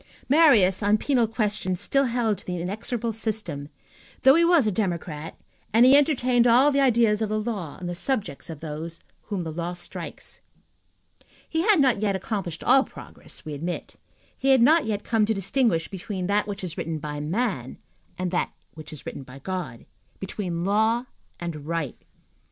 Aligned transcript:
Marius, 0.27 0.81
on 0.81 0.97
penal 0.97 1.27
questions, 1.27 1.79
still 1.79 2.05
held 2.05 2.39
to 2.39 2.45
the 2.47 2.59
inexorable 2.59 3.13
system, 3.13 3.69
though 4.23 4.33
he 4.33 4.43
was 4.43 4.65
a 4.65 4.71
democrat 4.71 5.37
and 5.71 5.85
he 5.85 5.95
entertained 5.95 6.47
all 6.47 6.71
the 6.71 6.79
ideas 6.79 7.21
of 7.21 7.29
the 7.29 7.39
law 7.39 7.77
on 7.79 7.85
the 7.85 7.93
subject 7.93 8.49
of 8.49 8.61
those 8.61 8.99
whom 9.25 9.43
the 9.43 9.51
law 9.51 9.73
strikes. 9.73 10.41
He 11.47 11.61
had 11.61 11.79
not 11.79 12.01
yet 12.01 12.15
accomplished 12.15 12.63
all 12.63 12.83
progress, 12.83 13.45
we 13.45 13.53
admit. 13.53 13.97
He 14.35 14.49
had 14.49 14.61
not 14.63 14.85
yet 14.85 15.03
come 15.03 15.27
to 15.27 15.35
distinguish 15.35 15.87
between 15.87 16.25
that 16.25 16.47
which 16.47 16.63
is 16.63 16.79
written 16.79 16.97
by 16.97 17.19
man 17.19 17.77
and 18.17 18.31
that 18.31 18.51
which 18.73 18.91
is 18.91 19.05
written 19.05 19.21
by 19.21 19.37
God, 19.37 19.85
between 20.19 20.65
law 20.65 21.05
and 21.39 21.67
right. 21.67 22.01